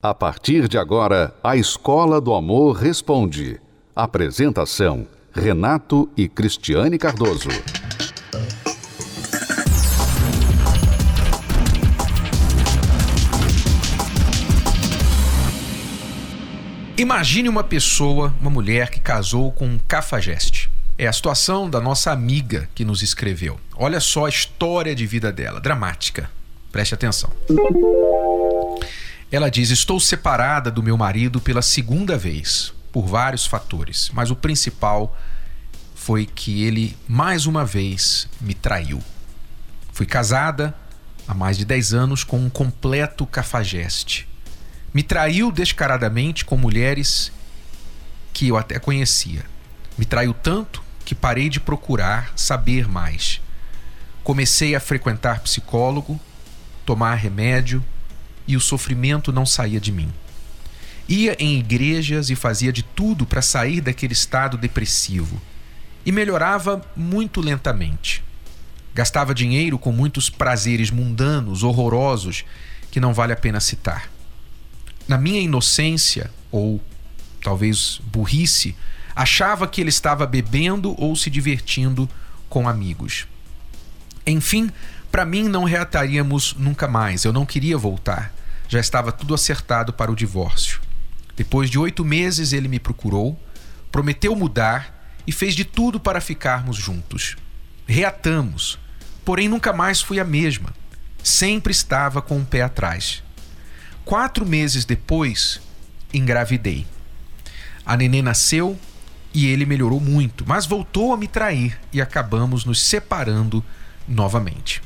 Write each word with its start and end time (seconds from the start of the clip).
A 0.00 0.14
partir 0.14 0.68
de 0.68 0.78
agora, 0.78 1.34
a 1.42 1.56
Escola 1.56 2.20
do 2.20 2.32
Amor 2.32 2.76
Responde. 2.76 3.60
Apresentação: 3.96 5.08
Renato 5.32 6.08
e 6.16 6.28
Cristiane 6.28 6.96
Cardoso. 6.96 7.48
Imagine 16.96 17.48
uma 17.48 17.64
pessoa, 17.64 18.32
uma 18.40 18.50
mulher 18.50 18.90
que 18.90 19.00
casou 19.00 19.50
com 19.50 19.66
um 19.66 19.80
cafajeste. 19.80 20.70
É 20.96 21.08
a 21.08 21.12
situação 21.12 21.68
da 21.68 21.80
nossa 21.80 22.12
amiga 22.12 22.70
que 22.72 22.84
nos 22.84 23.02
escreveu. 23.02 23.58
Olha 23.74 23.98
só 23.98 24.26
a 24.26 24.28
história 24.28 24.94
de 24.94 25.04
vida 25.06 25.32
dela, 25.32 25.60
dramática. 25.60 26.30
Preste 26.70 26.94
atenção. 26.94 27.32
Ela 29.30 29.50
diz: 29.50 29.70
Estou 29.70 30.00
separada 30.00 30.70
do 30.70 30.82
meu 30.82 30.96
marido 30.96 31.40
pela 31.40 31.60
segunda 31.60 32.16
vez, 32.16 32.72
por 32.90 33.06
vários 33.06 33.46
fatores, 33.46 34.10
mas 34.14 34.30
o 34.30 34.36
principal 34.36 35.16
foi 35.94 36.24
que 36.24 36.62
ele 36.62 36.96
mais 37.06 37.44
uma 37.44 37.64
vez 37.64 38.26
me 38.40 38.54
traiu. 38.54 39.02
Fui 39.92 40.06
casada 40.06 40.74
há 41.26 41.34
mais 41.34 41.58
de 41.58 41.64
10 41.66 41.92
anos 41.92 42.24
com 42.24 42.38
um 42.38 42.48
completo 42.48 43.26
cafajeste. 43.26 44.26
Me 44.94 45.02
traiu 45.02 45.52
descaradamente 45.52 46.44
com 46.46 46.56
mulheres 46.56 47.30
que 48.32 48.48
eu 48.48 48.56
até 48.56 48.78
conhecia. 48.78 49.44
Me 49.98 50.06
traiu 50.06 50.32
tanto 50.32 50.82
que 51.04 51.14
parei 51.14 51.50
de 51.50 51.60
procurar 51.60 52.32
saber 52.34 52.88
mais. 52.88 53.42
Comecei 54.24 54.74
a 54.74 54.80
frequentar 54.80 55.40
psicólogo, 55.40 56.18
tomar 56.86 57.14
remédio 57.16 57.84
e 58.48 58.56
o 58.56 58.60
sofrimento 58.60 59.30
não 59.30 59.44
saía 59.44 59.78
de 59.78 59.92
mim. 59.92 60.10
Ia 61.06 61.36
em 61.38 61.58
igrejas 61.58 62.30
e 62.30 62.34
fazia 62.34 62.72
de 62.72 62.82
tudo 62.82 63.26
para 63.26 63.42
sair 63.42 63.82
daquele 63.82 64.14
estado 64.14 64.56
depressivo. 64.56 65.40
E 66.04 66.10
melhorava 66.10 66.82
muito 66.96 67.42
lentamente. 67.42 68.24
Gastava 68.94 69.34
dinheiro 69.34 69.78
com 69.78 69.92
muitos 69.92 70.30
prazeres 70.30 70.90
mundanos, 70.90 71.62
horrorosos, 71.62 72.44
que 72.90 72.98
não 72.98 73.12
vale 73.12 73.34
a 73.34 73.36
pena 73.36 73.60
citar. 73.60 74.10
Na 75.06 75.18
minha 75.18 75.40
inocência, 75.40 76.30
ou 76.50 76.80
talvez 77.42 78.00
burrice, 78.06 78.74
achava 79.14 79.68
que 79.68 79.80
ele 79.80 79.90
estava 79.90 80.26
bebendo 80.26 80.94
ou 81.00 81.14
se 81.14 81.28
divertindo 81.28 82.08
com 82.48 82.66
amigos. 82.66 83.26
Enfim, 84.26 84.70
para 85.10 85.24
mim 85.24 85.44
não 85.44 85.64
reataríamos 85.64 86.54
nunca 86.58 86.88
mais, 86.88 87.24
eu 87.24 87.32
não 87.32 87.44
queria 87.44 87.76
voltar 87.76 88.37
já 88.68 88.78
estava 88.78 89.10
tudo 89.10 89.34
acertado 89.34 89.92
para 89.92 90.12
o 90.12 90.16
divórcio. 90.16 90.80
Depois 91.34 91.70
de 91.70 91.78
oito 91.78 92.04
meses, 92.04 92.52
ele 92.52 92.68
me 92.68 92.78
procurou, 92.78 93.40
prometeu 93.90 94.36
mudar 94.36 95.12
e 95.26 95.32
fez 95.32 95.54
de 95.54 95.64
tudo 95.64 95.98
para 95.98 96.20
ficarmos 96.20 96.76
juntos. 96.76 97.36
Reatamos, 97.86 98.78
porém 99.24 99.48
nunca 99.48 99.72
mais 99.72 100.00
fui 100.00 100.20
a 100.20 100.24
mesma. 100.24 100.74
Sempre 101.22 101.72
estava 101.72 102.20
com 102.20 102.36
o 102.36 102.40
um 102.40 102.44
pé 102.44 102.62
atrás. 102.62 103.22
Quatro 104.04 104.46
meses 104.46 104.84
depois, 104.84 105.60
engravidei. 106.12 106.86
A 107.84 107.96
nenê 107.96 108.20
nasceu 108.20 108.78
e 109.32 109.46
ele 109.46 109.64
melhorou 109.64 110.00
muito, 110.00 110.44
mas 110.46 110.66
voltou 110.66 111.12
a 111.12 111.16
me 111.16 111.28
trair 111.28 111.78
e 111.92 112.00
acabamos 112.00 112.64
nos 112.64 112.80
separando 112.80 113.64
novamente. 114.06 114.82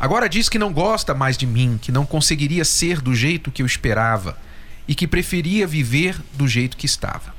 Agora 0.00 0.30
diz 0.30 0.48
que 0.48 0.58
não 0.58 0.72
gosta 0.72 1.12
mais 1.12 1.36
de 1.36 1.46
mim, 1.46 1.78
que 1.80 1.92
não 1.92 2.06
conseguiria 2.06 2.64
ser 2.64 3.02
do 3.02 3.14
jeito 3.14 3.50
que 3.50 3.60
eu 3.60 3.66
esperava 3.66 4.38
e 4.88 4.94
que 4.94 5.06
preferia 5.06 5.66
viver 5.66 6.18
do 6.32 6.48
jeito 6.48 6.74
que 6.74 6.86
estava. 6.86 7.34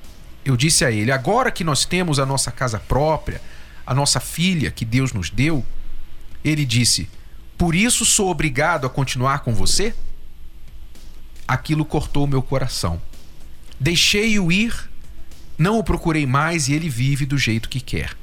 Eu 0.46 0.56
disse 0.56 0.86
a 0.86 0.92
ele: 0.92 1.12
agora 1.12 1.52
que 1.52 1.64
nós 1.64 1.86
temos 1.86 2.20
a 2.20 2.26
nossa 2.26 2.52
casa 2.52 2.80
própria, 2.80 3.42
a 3.84 3.96
nossa 3.96 4.20
filha 4.20 4.70
que 4.70 4.86
Deus 4.86 5.12
nos 5.12 5.32
deu, 5.32 5.66
ele 6.46 6.64
disse: 6.64 7.10
por 7.58 7.74
isso 7.74 8.06
sou 8.06 8.30
obrigado 8.30 8.86
a 8.86 8.90
continuar 8.92 9.40
com 9.40 9.56
você? 9.56 9.96
Aquilo 11.48 11.84
cortou 11.84 12.28
meu 12.28 12.44
coração. 12.44 13.02
Deixei-o 13.80 14.52
ir, 14.52 14.88
não 15.58 15.80
o 15.80 15.84
procurei 15.84 16.28
mais 16.28 16.68
e 16.68 16.74
ele 16.74 16.90
vive 16.90 17.26
do 17.26 17.40
jeito 17.40 17.70
que 17.70 17.82
quer. 17.82 18.16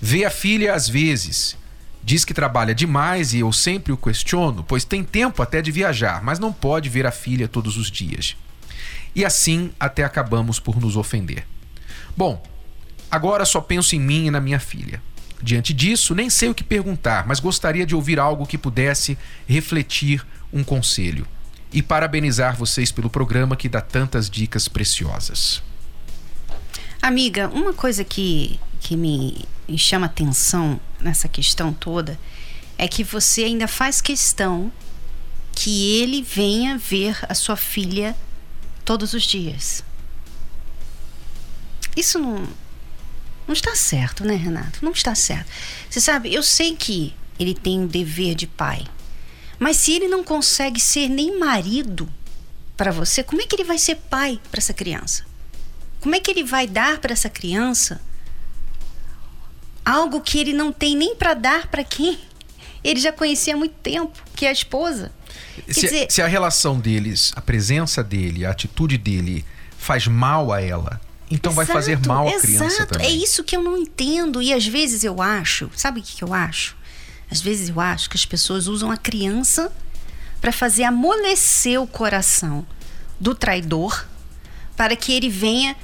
Vê 0.00 0.24
a 0.24 0.30
filha 0.30 0.74
às 0.74 0.88
vezes 0.88 1.58
Diz 2.04 2.24
que 2.24 2.34
trabalha 2.34 2.74
demais 2.74 3.32
e 3.32 3.40
eu 3.40 3.52
sempre 3.52 3.92
o 3.92 3.96
questiono, 3.96 4.64
pois 4.64 4.84
tem 4.84 5.04
tempo 5.04 5.40
até 5.40 5.62
de 5.62 5.70
viajar, 5.70 6.22
mas 6.22 6.38
não 6.38 6.52
pode 6.52 6.88
ver 6.88 7.06
a 7.06 7.12
filha 7.12 7.46
todos 7.46 7.76
os 7.76 7.90
dias. 7.90 8.36
E 9.14 9.24
assim 9.24 9.70
até 9.78 10.02
acabamos 10.02 10.58
por 10.58 10.80
nos 10.80 10.96
ofender. 10.96 11.46
Bom, 12.16 12.42
agora 13.10 13.44
só 13.44 13.60
penso 13.60 13.94
em 13.94 14.00
mim 14.00 14.26
e 14.26 14.30
na 14.30 14.40
minha 14.40 14.58
filha. 14.58 15.00
Diante 15.40 15.72
disso, 15.72 16.14
nem 16.14 16.28
sei 16.28 16.48
o 16.48 16.54
que 16.54 16.64
perguntar, 16.64 17.26
mas 17.26 17.40
gostaria 17.40 17.86
de 17.86 17.94
ouvir 17.94 18.18
algo 18.18 18.46
que 18.46 18.58
pudesse 18.58 19.16
refletir 19.46 20.24
um 20.52 20.64
conselho. 20.64 21.26
E 21.72 21.82
parabenizar 21.82 22.56
vocês 22.56 22.92
pelo 22.92 23.08
programa 23.08 23.56
que 23.56 23.68
dá 23.68 23.80
tantas 23.80 24.28
dicas 24.28 24.68
preciosas. 24.68 25.62
Amiga, 27.00 27.48
uma 27.48 27.72
coisa 27.72 28.04
que, 28.04 28.60
que 28.78 28.96
me 28.96 29.46
chama 29.76 30.06
atenção 30.06 30.78
nessa 31.02 31.28
questão 31.28 31.72
toda 31.72 32.18
é 32.78 32.88
que 32.88 33.04
você 33.04 33.44
ainda 33.44 33.68
faz 33.68 34.00
questão 34.00 34.72
que 35.54 36.00
ele 36.00 36.22
venha 36.22 36.78
ver 36.78 37.18
a 37.28 37.34
sua 37.34 37.56
filha 37.56 38.16
todos 38.84 39.12
os 39.12 39.22
dias. 39.22 39.84
Isso 41.96 42.18
não, 42.18 42.48
não 43.46 43.52
está 43.52 43.74
certo, 43.74 44.24
né, 44.24 44.34
Renato? 44.34 44.84
Não 44.84 44.92
está 44.92 45.14
certo. 45.14 45.50
Você 45.88 46.00
sabe, 46.00 46.32
eu 46.32 46.42
sei 46.42 46.74
que 46.74 47.14
ele 47.38 47.54
tem 47.54 47.80
um 47.80 47.86
dever 47.86 48.34
de 48.34 48.46
pai, 48.46 48.86
mas 49.58 49.76
se 49.76 49.92
ele 49.92 50.08
não 50.08 50.24
consegue 50.24 50.80
ser 50.80 51.08
nem 51.08 51.38
marido 51.38 52.08
para 52.76 52.90
você, 52.90 53.22
como 53.22 53.42
é 53.42 53.46
que 53.46 53.54
ele 53.54 53.64
vai 53.64 53.78
ser 53.78 53.96
pai 53.96 54.40
para 54.50 54.58
essa 54.58 54.72
criança? 54.72 55.24
Como 56.00 56.14
é 56.14 56.20
que 56.20 56.30
ele 56.30 56.42
vai 56.42 56.66
dar 56.66 56.98
para 56.98 57.12
essa 57.12 57.28
criança 57.28 58.00
algo 59.84 60.20
que 60.20 60.38
ele 60.38 60.52
não 60.52 60.72
tem 60.72 60.96
nem 60.96 61.14
para 61.16 61.34
dar 61.34 61.66
para 61.68 61.84
quem 61.84 62.18
ele 62.84 63.00
já 63.00 63.12
conhecia 63.12 63.54
há 63.54 63.56
muito 63.56 63.74
tempo, 63.76 64.18
que 64.34 64.44
é 64.44 64.48
a 64.48 64.52
esposa. 64.52 65.12
Se, 65.68 65.82
dizer, 65.82 66.06
se, 66.10 66.20
a 66.20 66.26
relação 66.26 66.78
deles, 66.78 67.32
a 67.36 67.40
presença 67.40 68.02
dele, 68.02 68.44
a 68.44 68.50
atitude 68.50 68.98
dele 68.98 69.44
faz 69.78 70.06
mal 70.06 70.52
a 70.52 70.60
ela, 70.60 71.00
então 71.30 71.52
exato, 71.52 71.66
vai 71.66 71.66
fazer 71.66 72.06
mal 72.06 72.26
à 72.26 72.40
criança 72.40 72.64
exato. 72.64 72.94
também. 72.94 73.06
É 73.06 73.10
isso 73.10 73.44
que 73.44 73.56
eu 73.56 73.62
não 73.62 73.76
entendo 73.76 74.42
e 74.42 74.52
às 74.52 74.66
vezes 74.66 75.04
eu 75.04 75.22
acho, 75.22 75.70
sabe 75.76 76.00
o 76.00 76.02
que, 76.02 76.16
que 76.16 76.24
eu 76.24 76.34
acho? 76.34 76.76
Às 77.30 77.40
vezes 77.40 77.68
eu 77.68 77.80
acho 77.80 78.10
que 78.10 78.16
as 78.16 78.26
pessoas 78.26 78.66
usam 78.66 78.90
a 78.90 78.96
criança 78.96 79.72
para 80.40 80.52
fazer 80.52 80.84
amolecer 80.84 81.80
o 81.80 81.86
coração 81.86 82.66
do 83.18 83.34
traidor 83.34 84.06
para 84.76 84.96
que 84.96 85.12
ele 85.12 85.30
venha 85.30 85.76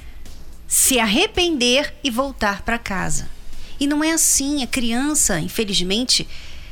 se 0.67 0.99
arrepender 0.99 1.93
e 2.03 2.11
voltar 2.11 2.61
para 2.61 2.77
casa. 2.77 3.27
E 3.79 3.87
não 3.87 4.03
é 4.03 4.11
assim. 4.11 4.63
A 4.63 4.67
criança, 4.67 5.39
infelizmente, 5.39 6.27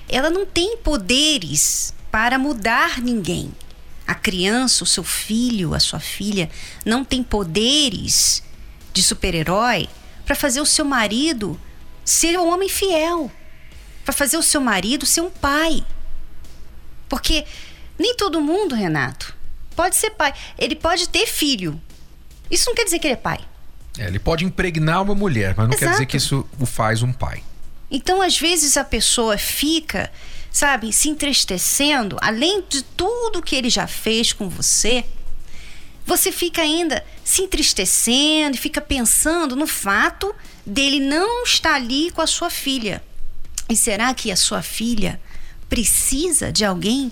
ela 0.10 0.30
não 0.30 0.46
tem 0.46 0.78
poderes 0.78 1.94
para 2.12 2.38
mudar 2.38 3.00
ninguém. 3.02 3.52
A 4.06 4.16
criança, 4.16 4.84
o 4.84 4.88
seu 4.88 5.04
filho, 5.04 5.74
a 5.74 5.80
sua 5.80 6.00
filha, 6.00 6.50
não 6.86 7.04
tem 7.04 7.22
poderes 7.22 8.42
de 8.94 9.04
super-herói 9.04 9.90
para 10.26 10.36
fazer 10.36 10.62
o 10.62 10.66
seu 10.66 10.86
marido 10.86 11.60
ser 12.04 12.40
um 12.40 12.48
homem 12.48 12.70
fiel, 12.70 13.30
para 14.06 14.14
fazer 14.14 14.38
o 14.38 14.44
seu 14.44 14.62
marido 14.62 15.06
ser 15.06 15.22
um 15.22 15.30
pai. 15.30 15.86
Porque 17.10 17.46
nem 18.00 18.16
todo 18.16 18.42
mundo, 18.42 18.76
Renato, 18.76 19.36
pode 19.76 19.96
ser 19.96 20.12
pai. 20.12 20.34
Ele 20.58 20.76
pode 20.76 21.10
ter 21.10 21.28
filho. 21.28 21.80
Isso 22.50 22.70
não 22.70 22.76
quer 22.76 22.86
dizer 22.86 23.00
que 23.00 23.08
ele 23.08 23.14
é 23.14 23.18
pai. 23.18 23.40
É, 23.98 24.08
ele 24.08 24.20
pode 24.20 24.46
impregnar 24.46 25.02
uma 25.02 25.16
mulher, 25.16 25.54
mas 25.58 25.68
não 25.68 25.74
Exato. 25.74 25.80
quer 25.80 25.92
dizer 25.92 26.06
que 26.06 26.18
isso 26.18 26.48
o 26.60 26.66
faz 26.66 27.02
um 27.02 27.12
pai. 27.12 27.44
Então, 27.90 28.22
às 28.22 28.38
vezes, 28.38 28.78
a 28.78 28.84
pessoa 28.84 29.38
fica, 29.38 30.12
sabe, 30.52 30.92
se 30.92 31.10
entristecendo, 31.10 32.18
além 32.22 32.64
de 32.68 32.84
tudo 32.84 33.42
que 33.42 33.56
ele 33.56 33.70
já 33.70 33.88
fez 33.88 34.34
com 34.34 34.50
você, 34.50 35.06
você 36.06 36.32
fica 36.32 36.62
ainda 36.62 37.04
se 37.24 37.42
entristecendo 37.42 38.56
e 38.56 38.60
fica 38.60 38.80
pensando 38.80 39.56
no 39.56 39.68
fato 39.68 40.34
dele 40.66 41.00
não 41.00 41.44
estar 41.44 41.76
ali 41.76 42.12
com 42.12 42.22
a 42.22 42.28
sua 42.28 42.50
filha. 42.50 43.04
E 43.70 43.76
será 43.76 44.14
que 44.14 44.32
a 44.32 44.36
sua 44.36 44.62
filha 44.62 45.20
precisa 45.68 46.52
de 46.52 46.64
alguém 46.64 47.12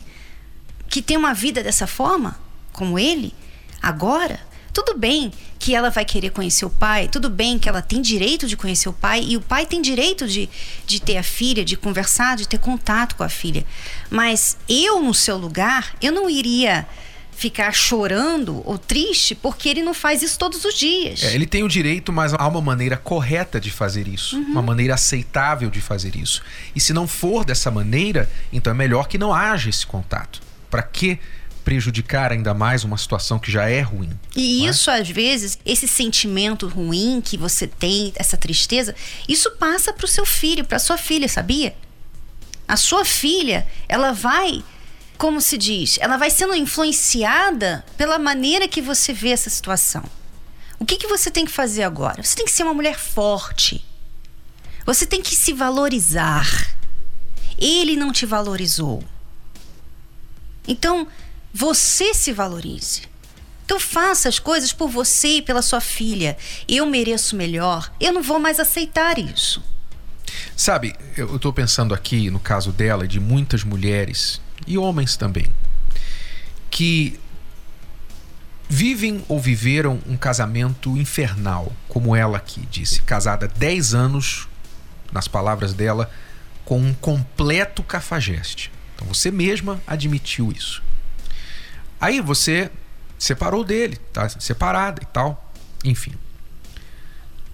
que 0.87 1.01
tem 1.01 1.17
uma 1.17 1.33
vida 1.33 1.61
dessa 1.61 1.87
forma, 1.87 2.39
como 2.71 2.97
ele, 2.97 3.33
agora? 3.81 4.39
Tudo 4.75 4.93
bem 4.97 5.31
que 5.57 5.73
ela 5.73 5.89
vai 5.89 6.03
querer 6.03 6.31
conhecer 6.31 6.65
o 6.65 6.69
pai, 6.69 7.07
tudo 7.07 7.29
bem 7.29 7.57
que 7.57 7.69
ela 7.69 7.81
tem 7.81 8.01
direito 8.01 8.45
de 8.45 8.57
conhecer 8.57 8.89
o 8.89 8.93
pai 8.93 9.23
e 9.25 9.37
o 9.37 9.41
pai 9.41 9.65
tem 9.65 9.81
direito 9.81 10.27
de, 10.27 10.49
de 10.85 10.99
ter 10.99 11.15
a 11.15 11.23
filha, 11.23 11.63
de 11.63 11.77
conversar, 11.77 12.35
de 12.35 12.45
ter 12.45 12.59
contato 12.59 13.15
com 13.15 13.23
a 13.23 13.29
filha. 13.29 13.65
Mas 14.09 14.57
eu, 14.67 15.01
no 15.01 15.13
seu 15.13 15.37
lugar, 15.37 15.95
eu 16.01 16.11
não 16.11 16.29
iria 16.29 16.85
ficar 17.31 17.71
chorando 17.73 18.61
ou 18.65 18.77
triste 18.77 19.33
porque 19.33 19.69
ele 19.69 19.81
não 19.81 19.93
faz 19.93 20.21
isso 20.21 20.37
todos 20.37 20.65
os 20.65 20.73
dias. 20.73 21.23
É, 21.23 21.33
ele 21.33 21.45
tem 21.45 21.63
o 21.63 21.69
direito, 21.69 22.11
mas 22.11 22.33
há 22.33 22.45
uma 22.45 22.59
maneira 22.59 22.97
correta 22.97 23.61
de 23.61 23.71
fazer 23.71 24.09
isso, 24.09 24.35
uhum. 24.35 24.51
uma 24.51 24.61
maneira 24.61 24.95
aceitável 24.95 25.69
de 25.69 25.79
fazer 25.79 26.17
isso. 26.17 26.43
E 26.75 26.81
se 26.81 26.91
não 26.91 27.07
for 27.07 27.45
dessa 27.45 27.71
maneira, 27.71 28.29
então 28.51 28.71
é 28.71 28.73
melhor 28.73 29.07
que 29.07 29.17
não 29.17 29.33
haja 29.33 29.69
esse 29.69 29.87
contato. 29.87 30.41
Para 30.69 30.83
que 30.83 31.17
prejudicar 31.65 32.31
ainda 32.31 32.53
mais 32.53 32.83
uma 32.83 32.97
situação 32.97 33.39
que 33.39 33.51
já 33.51 33.67
é 33.67 33.81
ruim? 33.81 34.11
E 34.35 34.65
é? 34.65 34.69
isso, 34.69 34.91
é? 34.91 35.01
às 35.01 35.09
vezes, 35.09 35.57
esse 35.65 35.87
sentimento 35.87 36.67
ruim 36.67 37.19
que 37.19 37.35
você 37.35 37.65
tem, 37.67 38.13
essa 38.15 38.37
tristeza, 38.37 38.95
isso 39.27 39.49
passa 39.51 39.91
para 39.91 40.05
o 40.05 40.07
seu 40.07 40.25
filho, 40.25 40.63
para 40.63 40.79
sua 40.79 40.97
filha, 40.97 41.27
sabia? 41.27 41.75
A 42.67 42.77
sua 42.77 43.03
filha, 43.03 43.67
ela 43.89 44.11
vai 44.13 44.63
como 45.17 45.39
se 45.39 45.57
diz, 45.57 45.97
ela 46.01 46.17
vai 46.17 46.29
sendo 46.29 46.53
influenciada 46.53 47.85
pela 47.97 48.19
maneira 48.19 48.67
que 48.67 48.81
você 48.81 49.13
vê 49.13 49.29
essa 49.29 49.49
situação. 49.49 50.03
O 50.77 50.85
que, 50.85 50.97
que 50.97 51.07
você 51.07 51.31
tem 51.31 51.45
que 51.45 51.51
fazer 51.51 51.83
agora? 51.83 52.21
Você 52.21 52.35
tem 52.35 52.45
que 52.45 52.51
ser 52.51 52.63
uma 52.63 52.73
mulher 52.73 52.99
forte. 52.99 53.83
Você 54.85 55.05
tem 55.05 55.21
que 55.21 55.33
se 55.33 55.53
valorizar. 55.53 56.75
Ele 57.57 57.95
não 57.95 58.11
te 58.11 58.25
valorizou. 58.25 59.01
Então, 60.67 61.07
você 61.57 62.13
se 62.13 62.33
valorize. 62.33 63.03
Então 63.63 63.79
faça 63.79 64.27
as 64.27 64.39
coisas 64.39 64.73
por 64.73 64.89
você 64.89 65.37
e 65.37 65.41
pela 65.41 65.61
sua 65.61 65.79
filha. 65.79 66.37
Eu 66.67 66.85
mereço 66.85 67.33
melhor. 67.33 67.89
Eu 67.97 68.11
não 68.11 68.21
vou 68.21 68.39
mais 68.39 68.59
aceitar 68.59 69.17
isso. 69.17 69.63
Sabe, 70.53 70.93
eu 71.15 71.37
estou 71.37 71.53
pensando 71.53 71.93
aqui 71.93 72.29
no 72.29 72.41
caso 72.41 72.73
dela 72.73 73.05
e 73.05 73.07
de 73.07 73.21
muitas 73.21 73.63
mulheres 73.63 74.41
e 74.67 74.77
homens 74.77 75.15
também, 75.15 75.47
que 76.69 77.17
vivem 78.67 79.23
ou 79.29 79.39
viveram 79.39 80.01
um 80.07 80.17
casamento 80.17 80.97
infernal, 80.97 81.71
como 81.87 82.15
ela 82.15 82.37
aqui 82.37 82.67
disse, 82.69 83.01
casada 83.03 83.47
10 83.47 83.93
anos, 83.93 84.47
nas 85.09 85.27
palavras 85.27 85.73
dela, 85.73 86.11
com 86.65 86.79
um 86.79 86.93
completo 86.93 87.81
cafajeste. 87.81 88.71
Então 88.95 89.07
você 89.07 89.31
mesma 89.31 89.81
admitiu 89.87 90.51
isso. 90.51 90.83
Aí 91.99 92.21
você 92.21 92.69
separou 93.17 93.63
dele, 93.63 93.97
tá 94.11 94.27
separada 94.29 95.01
e 95.01 95.05
tal, 95.05 95.51
enfim. 95.83 96.13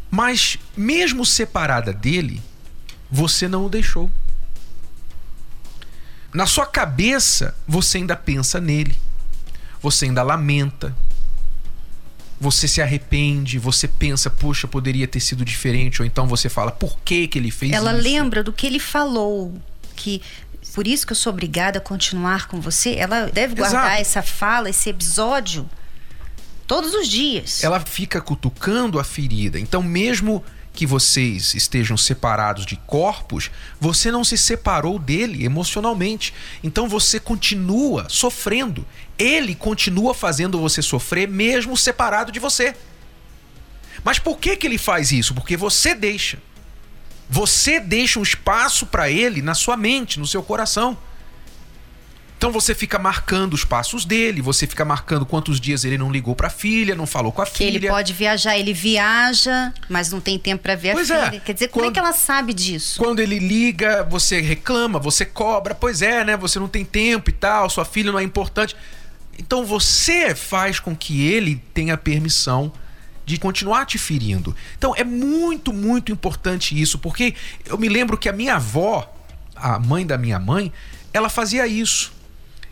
Mas 0.09 0.57
mesmo 0.75 1.25
separada 1.25 1.93
dele, 1.93 2.41
você 3.09 3.47
não 3.47 3.65
o 3.65 3.69
deixou. 3.69 4.11
Na 6.33 6.45
sua 6.45 6.65
cabeça, 6.65 7.55
você 7.67 7.97
ainda 7.97 8.15
pensa 8.15 8.59
nele. 8.59 8.95
Você 9.81 10.05
ainda 10.05 10.23
lamenta. 10.23 10.95
Você 12.39 12.67
se 12.67 12.81
arrepende, 12.81 13.59
você 13.59 13.87
pensa, 13.87 14.29
puxa, 14.29 14.67
poderia 14.67 15.07
ter 15.07 15.19
sido 15.19 15.45
diferente, 15.45 16.01
ou 16.01 16.05
então 16.05 16.27
você 16.27 16.49
fala, 16.49 16.71
por 16.71 16.97
que 17.05 17.27
que 17.27 17.37
ele 17.37 17.51
fez 17.51 17.71
Ela 17.71 17.93
isso? 17.93 18.01
lembra 18.01 18.43
do 18.43 18.51
que 18.51 18.65
ele 18.65 18.79
falou, 18.79 19.53
que 19.95 20.23
por 20.73 20.87
isso 20.87 21.05
que 21.05 21.13
eu 21.13 21.17
sou 21.17 21.33
obrigada 21.33 21.79
a 21.79 21.81
continuar 21.81 22.47
com 22.47 22.61
você. 22.61 22.95
Ela 22.95 23.25
deve 23.25 23.55
guardar 23.55 23.85
Exato. 23.85 24.01
essa 24.01 24.21
fala, 24.21 24.69
esse 24.69 24.89
episódio 24.89 25.69
todos 26.67 26.93
os 26.93 27.07
dias. 27.07 27.63
Ela 27.63 27.79
fica 27.81 28.21
cutucando 28.21 28.97
a 28.99 29.03
ferida. 29.03 29.59
Então, 29.59 29.83
mesmo 29.83 30.43
que 30.73 30.85
vocês 30.85 31.53
estejam 31.53 31.97
separados 31.97 32.65
de 32.65 32.77
corpos, 32.87 33.51
você 33.79 34.11
não 34.11 34.23
se 34.23 34.37
separou 34.37 34.97
dele 34.97 35.43
emocionalmente. 35.43 36.33
Então 36.63 36.87
você 36.87 37.19
continua 37.19 38.07
sofrendo. 38.09 38.85
Ele 39.17 39.53
continua 39.53 40.13
fazendo 40.13 40.59
você 40.59 40.81
sofrer 40.81 41.27
mesmo 41.27 41.75
separado 41.75 42.31
de 42.31 42.39
você. 42.39 42.73
Mas 44.03 44.17
por 44.17 44.37
que 44.37 44.55
que 44.55 44.65
ele 44.65 44.77
faz 44.77 45.11
isso? 45.11 45.33
Porque 45.33 45.57
você 45.57 45.93
deixa. 45.93 46.39
Você 47.31 47.79
deixa 47.79 48.19
um 48.19 48.23
espaço 48.23 48.85
para 48.85 49.09
ele 49.09 49.41
na 49.41 49.53
sua 49.53 49.77
mente, 49.77 50.19
no 50.19 50.27
seu 50.27 50.43
coração. 50.43 50.97
Então 52.37 52.51
você 52.51 52.75
fica 52.75 52.99
marcando 52.99 53.53
os 53.53 53.63
passos 53.63 54.03
dele, 54.03 54.41
você 54.41 54.67
fica 54.67 54.83
marcando 54.83 55.25
quantos 55.25 55.57
dias 55.57 55.85
ele 55.85 55.97
não 55.97 56.11
ligou 56.11 56.35
para 56.35 56.47
a 56.47 56.49
filha, 56.49 56.93
não 56.93 57.07
falou 57.07 57.31
com 57.31 57.41
a 57.41 57.45
que 57.45 57.59
filha. 57.59 57.77
ele 57.77 57.87
pode 57.87 58.11
viajar, 58.11 58.57
ele 58.57 58.73
viaja, 58.73 59.71
mas 59.87 60.11
não 60.11 60.19
tem 60.19 60.37
tempo 60.37 60.61
para 60.61 60.75
ver 60.75 60.91
pois 60.91 61.09
a 61.09 61.15
é. 61.15 61.25
filha. 61.29 61.39
Quer 61.39 61.53
dizer, 61.53 61.67
quando, 61.69 61.83
como 61.83 61.91
é 61.91 61.93
que 61.93 61.99
ela 61.99 62.11
sabe 62.11 62.53
disso? 62.53 62.99
Quando 62.99 63.21
ele 63.21 63.39
liga, 63.39 64.03
você 64.09 64.41
reclama, 64.41 64.99
você 64.99 65.23
cobra. 65.23 65.73
Pois 65.73 66.01
é, 66.01 66.25
né? 66.25 66.35
Você 66.35 66.59
não 66.59 66.67
tem 66.67 66.83
tempo 66.83 67.29
e 67.29 67.33
tal, 67.33 67.69
sua 67.69 67.85
filha 67.85 68.11
não 68.11 68.19
é 68.19 68.23
importante. 68.23 68.75
Então 69.39 69.63
você 69.63 70.35
faz 70.35 70.81
com 70.81 70.93
que 70.93 71.25
ele 71.25 71.63
tenha 71.73 71.95
permissão 71.95 72.73
de 73.33 73.39
continuar 73.39 73.85
te 73.85 73.97
ferindo. 73.97 74.55
Então 74.77 74.95
é 74.95 75.03
muito, 75.03 75.73
muito 75.73 76.11
importante 76.11 76.79
isso, 76.79 76.99
porque 76.99 77.35
eu 77.65 77.77
me 77.77 77.89
lembro 77.89 78.17
que 78.17 78.29
a 78.29 78.33
minha 78.33 78.55
avó, 78.55 79.11
a 79.55 79.79
mãe 79.79 80.05
da 80.05 80.17
minha 80.17 80.39
mãe, 80.39 80.71
ela 81.13 81.29
fazia 81.29 81.67
isso 81.67 82.11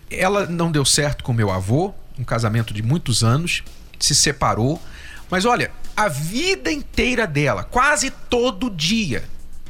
ela 0.10 0.46
não 0.48 0.72
deu 0.72 0.84
certo 0.84 1.24
com 1.24 1.34
meu 1.34 1.52
avô, 1.52 1.94
um 2.18 2.24
casamento 2.24 2.74
de 2.74 2.82
muitos 2.82 3.24
anos, 3.24 3.64
se 4.00 4.16
separou. 4.16 4.82
Mas 5.30 5.46
olha, 5.46 5.72
a 5.96 6.08
vida 6.08 6.72
inteira 6.72 7.28
dela, 7.28 7.64
quase 7.64 8.10
todo 8.10 8.70
dia 8.70 9.24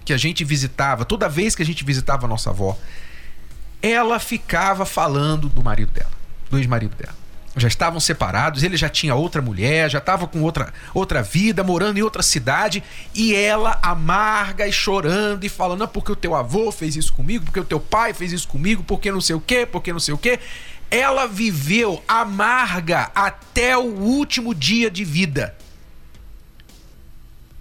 que 0.06 0.13
a 0.13 0.18
gente 0.18 0.44
visitava, 0.44 1.06
toda 1.06 1.27
vez 1.27 1.56
que 1.56 1.62
a 1.62 1.65
gente 1.65 1.83
visitava 1.83 2.25
a 2.25 2.30
nossa 2.30 2.50
avó, 2.50 2.77
ela 3.81 4.19
ficava 4.19 4.85
falando 4.85 5.50
do 5.50 5.63
marido 5.63 5.92
dela, 5.92 6.12
do 6.50 6.57
ex-marido 6.57 6.95
dela. 6.95 7.18
Já 7.55 7.67
estavam 7.67 7.99
separados, 7.99 8.61
ele 8.61 8.77
já 8.77 8.87
tinha 8.87 9.15
outra 9.15 9.41
mulher, 9.41 9.89
já 9.89 9.97
estava 9.97 10.27
com 10.27 10.41
outra, 10.41 10.71
outra 10.93 11.23
vida, 11.23 11.63
morando 11.63 11.97
em 11.97 12.01
outra 12.03 12.21
cidade, 12.21 12.83
e 13.13 13.33
ela 13.33 13.79
amarga 13.81 14.67
e 14.67 14.71
chorando 14.71 15.43
e 15.43 15.49
falando: 15.49 15.79
não, 15.79 15.87
porque 15.87 16.11
o 16.11 16.15
teu 16.15 16.35
avô 16.35 16.71
fez 16.71 16.95
isso 16.95 17.11
comigo, 17.11 17.45
porque 17.45 17.59
o 17.59 17.65
teu 17.65 17.79
pai 17.79 18.13
fez 18.13 18.31
isso 18.31 18.47
comigo, 18.47 18.83
porque 18.83 19.11
não 19.11 19.21
sei 19.21 19.35
o 19.35 19.41
quê, 19.41 19.65
porque 19.65 19.91
não 19.91 19.99
sei 19.99 20.13
o 20.13 20.17
quê. 20.17 20.39
Ela 20.91 21.27
viveu 21.27 22.03
amarga 22.07 23.11
até 23.13 23.77
o 23.77 23.81
último 23.81 24.53
dia 24.53 24.89
de 24.89 25.03
vida. 25.03 25.55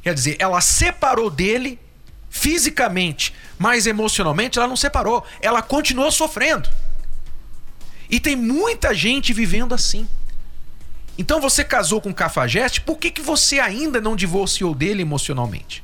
Quer 0.02 0.14
dizer, 0.14 0.36
ela 0.38 0.60
separou 0.60 1.30
dele 1.30 1.78
fisicamente, 2.30 3.34
mas 3.58 3.86
emocionalmente 3.86 4.58
ela 4.58 4.68
não 4.68 4.76
separou. 4.76 5.24
Ela 5.42 5.60
continuou 5.60 6.10
sofrendo. 6.10 6.68
E 8.08 8.18
tem 8.18 8.34
muita 8.34 8.94
gente 8.94 9.32
vivendo 9.32 9.74
assim. 9.74 10.08
Então 11.18 11.40
você 11.40 11.64
casou 11.64 12.00
com 12.00 12.14
Cafajeste, 12.14 12.80
por 12.80 12.96
que, 12.96 13.10
que 13.10 13.20
você 13.20 13.58
ainda 13.58 14.00
não 14.00 14.14
divorciou 14.14 14.74
dele 14.74 15.02
emocionalmente? 15.02 15.82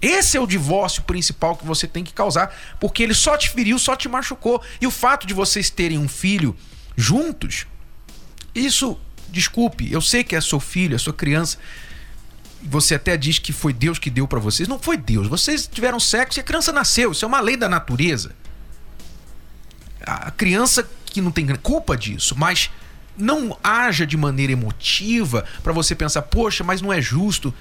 Esse 0.00 0.38
é 0.38 0.40
o 0.40 0.46
divórcio 0.46 1.02
principal 1.02 1.54
que 1.54 1.66
você 1.66 1.86
tem 1.86 2.02
que 2.02 2.14
causar, 2.14 2.56
porque 2.80 3.02
ele 3.02 3.12
só 3.12 3.36
te 3.36 3.50
feriu, 3.50 3.78
só 3.78 3.94
te 3.94 4.08
machucou. 4.08 4.62
E 4.80 4.86
o 4.86 4.90
fato 4.90 5.26
de 5.26 5.34
vocês 5.34 5.68
terem 5.68 5.98
um 5.98 6.08
filho 6.08 6.56
juntos, 6.96 7.66
isso, 8.54 8.98
desculpe, 9.28 9.92
eu 9.92 10.00
sei 10.00 10.24
que 10.24 10.34
é 10.34 10.40
seu 10.40 10.58
filho, 10.58 10.94
é 10.94 10.98
sua 10.98 11.12
criança. 11.12 11.58
Você 12.62 12.94
até 12.94 13.16
diz 13.18 13.38
que 13.38 13.52
foi 13.52 13.74
Deus 13.74 13.98
que 13.98 14.08
deu 14.08 14.26
para 14.26 14.40
vocês. 14.40 14.66
Não 14.66 14.78
foi 14.78 14.96
Deus. 14.96 15.26
Vocês 15.28 15.66
tiveram 15.66 16.00
sexo 16.00 16.38
e 16.38 16.40
a 16.40 16.44
criança 16.44 16.72
nasceu. 16.72 17.12
Isso 17.12 17.24
é 17.24 17.28
uma 17.28 17.40
lei 17.40 17.56
da 17.56 17.68
natureza 17.68 18.34
a 20.04 20.30
criança 20.30 20.88
que 21.06 21.20
não 21.20 21.30
tem 21.30 21.46
culpa 21.56 21.96
disso, 21.96 22.34
mas 22.36 22.70
não 23.16 23.56
haja 23.62 24.06
de 24.06 24.16
maneira 24.16 24.52
emotiva 24.52 25.44
para 25.62 25.72
você 25.72 25.94
pensar, 25.94 26.22
poxa, 26.22 26.64
mas 26.64 26.80
não 26.80 26.92
é 26.92 27.00
justo. 27.00 27.52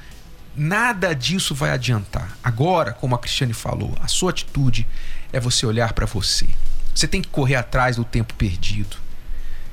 Nada 0.55 1.13
disso 1.13 1.53
vai 1.53 1.71
adiantar. 1.71 2.37
Agora, 2.43 2.93
como 2.93 3.15
a 3.15 3.19
Cristiane 3.19 3.53
falou, 3.53 3.95
a 4.01 4.07
sua 4.07 4.31
atitude 4.31 4.87
é 5.31 5.39
você 5.39 5.65
olhar 5.65 5.93
para 5.93 6.05
você. 6.05 6.47
Você 6.93 7.07
tem 7.07 7.21
que 7.21 7.29
correr 7.29 7.55
atrás 7.55 7.95
do 7.95 8.03
tempo 8.03 8.33
perdido. 8.33 8.97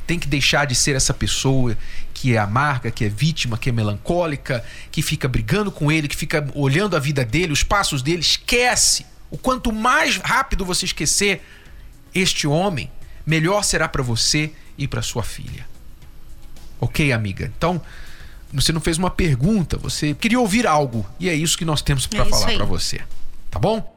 Tem 0.06 0.18
que 0.18 0.28
deixar 0.28 0.66
de 0.66 0.74
ser 0.74 0.94
essa 0.94 1.12
pessoa 1.12 1.76
que 2.14 2.34
é 2.34 2.38
amarga, 2.38 2.90
que 2.90 3.04
é 3.04 3.08
vítima, 3.08 3.58
que 3.58 3.68
é 3.68 3.72
melancólica, 3.72 4.64
que 4.92 5.02
fica 5.02 5.26
brigando 5.26 5.72
com 5.72 5.90
ele, 5.90 6.06
que 6.06 6.16
fica 6.16 6.46
olhando 6.54 6.96
a 6.96 7.00
vida 7.00 7.24
dele, 7.24 7.52
os 7.52 7.64
passos 7.64 8.02
dele. 8.02 8.20
Esquece. 8.20 9.04
O 9.28 9.36
quanto 9.36 9.72
mais 9.72 10.18
rápido 10.18 10.64
você 10.64 10.84
esquecer, 10.84 11.42
este 12.18 12.46
homem, 12.46 12.90
melhor 13.24 13.62
será 13.62 13.88
para 13.88 14.02
você 14.02 14.52
e 14.78 14.88
para 14.88 15.02
sua 15.02 15.22
filha. 15.22 15.66
Ok, 16.80 17.12
amiga? 17.12 17.50
Então, 17.56 17.80
você 18.52 18.72
não 18.72 18.80
fez 18.80 18.98
uma 18.98 19.10
pergunta, 19.10 19.76
você 19.76 20.14
queria 20.14 20.38
ouvir 20.40 20.66
algo 20.66 21.06
e 21.18 21.28
é 21.28 21.34
isso 21.34 21.56
que 21.56 21.64
nós 21.64 21.82
temos 21.82 22.06
para 22.06 22.22
é 22.22 22.24
falar 22.24 22.52
para 22.54 22.64
você. 22.64 23.00
Tá 23.50 23.58
bom? 23.58 23.95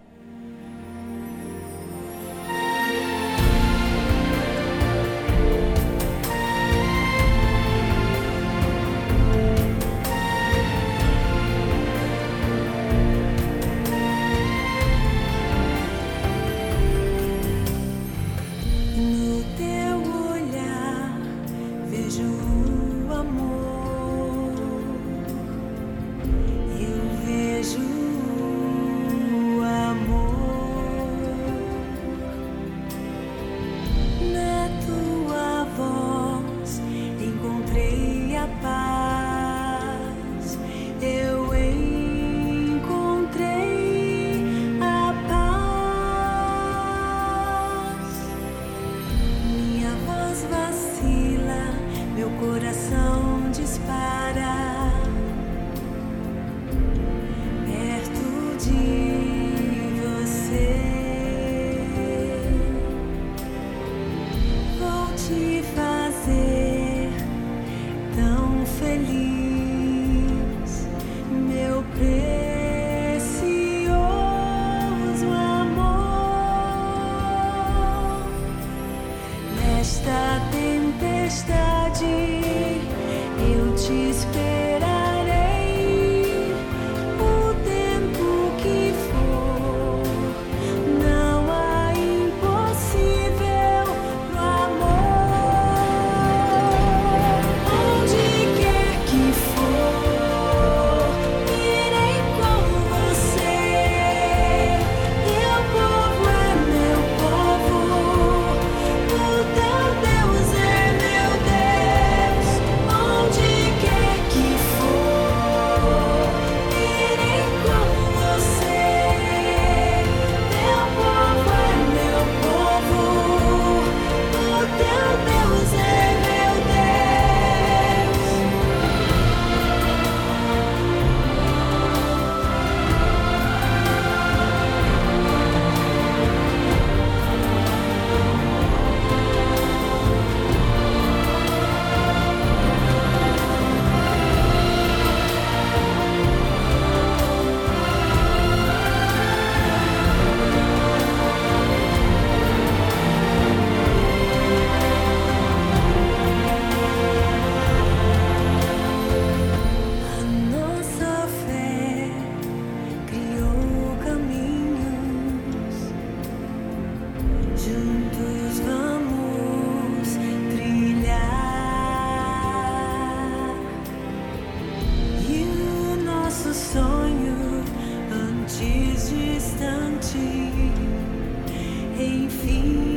enfim. 181.99 182.88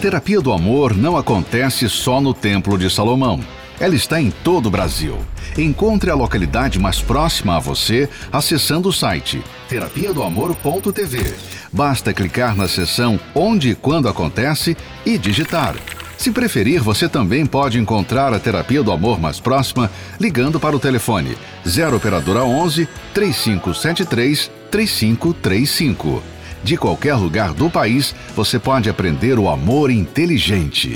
Terapia 0.00 0.40
do 0.40 0.50
amor 0.50 0.96
não 0.96 1.14
acontece 1.14 1.86
só 1.86 2.22
no 2.22 2.32
Templo 2.32 2.78
de 2.78 2.88
Salomão. 2.88 3.38
Ela 3.78 3.94
está 3.94 4.18
em 4.20 4.30
todo 4.30 4.66
o 4.66 4.70
Brasil. 4.70 5.18
Encontre 5.58 6.10
a 6.10 6.14
localidade 6.14 6.78
mais 6.78 7.02
próxima 7.02 7.56
a 7.56 7.60
você 7.60 8.08
acessando 8.32 8.88
o 8.88 8.92
site 8.92 9.42
terapia 9.68 10.12
do 10.14 10.22
amor.tv. 10.22 11.34
Basta 11.70 12.14
clicar 12.14 12.56
na 12.56 12.66
seção 12.66 13.20
Onde 13.34 13.70
e 13.70 13.74
Quando 13.74 14.08
Acontece 14.08 14.74
e 15.04 15.18
digitar. 15.18 15.76
Se 16.16 16.30
preferir, 16.30 16.82
você 16.82 17.06
também 17.06 17.44
pode 17.44 17.78
encontrar 17.78 18.32
a 18.32 18.38
terapia 18.38 18.82
do 18.82 18.92
amor 18.92 19.20
mais 19.20 19.38
próxima 19.38 19.90
ligando 20.18 20.58
para 20.58 20.74
o 20.74 20.80
telefone 20.80 21.36
0 21.68 21.96
operadora 21.96 22.42
11 22.42 22.88
3573 23.12 24.50
3535 24.70 26.39
de 26.62 26.76
qualquer 26.76 27.14
lugar 27.14 27.52
do 27.52 27.70
país, 27.70 28.14
você 28.34 28.58
pode 28.58 28.88
aprender 28.88 29.38
o 29.38 29.48
amor 29.48 29.90
inteligente. 29.90 30.94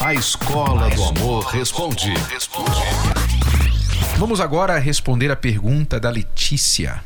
A 0.00 0.14
Escola 0.14 0.88
do 0.90 1.02
Amor 1.02 1.44
Responde. 1.46 2.14
Vamos 4.18 4.40
agora 4.40 4.78
responder 4.78 5.30
a 5.30 5.36
pergunta 5.36 5.98
da 5.98 6.08
Letícia. 6.08 7.02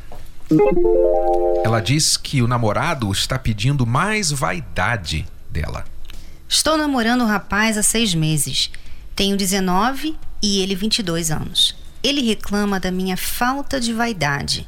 Ela 1.63 1.79
diz 1.79 2.15
que 2.15 2.41
o 2.41 2.47
namorado 2.47 3.11
está 3.11 3.39
pedindo 3.39 3.85
mais 3.87 4.31
vaidade 4.31 5.25
dela. 5.49 5.83
Estou 6.47 6.77
namorando 6.77 7.23
um 7.23 7.27
rapaz 7.27 7.77
há 7.77 7.83
seis 7.83 8.13
meses. 8.13 8.69
Tenho 9.15 9.35
19 9.35 10.15
e 10.41 10.61
ele 10.61 10.75
22 10.75 11.31
anos. 11.31 11.75
Ele 12.03 12.21
reclama 12.21 12.79
da 12.79 12.91
minha 12.91 13.15
falta 13.15 13.79
de 13.79 13.93
vaidade. 13.93 14.67